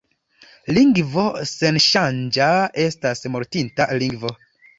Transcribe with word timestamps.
Lingvo 0.77 1.25
senŝanĝa 1.49 2.49
estas 2.87 3.23
mortinta 3.37 3.89
lingvo. 4.03 4.35